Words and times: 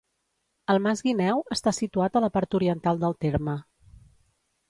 El 0.73 0.79
Mas 0.85 1.03
Guineu 1.07 1.43
està 1.57 1.73
situat 1.79 2.17
a 2.17 2.23
la 2.25 2.31
part 2.37 2.59
oriental 2.61 3.05
del 3.05 3.17
terme. 3.27 3.57